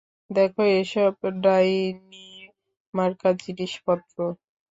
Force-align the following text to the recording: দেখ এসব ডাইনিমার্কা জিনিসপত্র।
দেখ 0.29 0.53
এসব 0.75 1.13
ডাইনিমার্কা 1.43 2.19
জিনিসপত্র। 3.43 4.17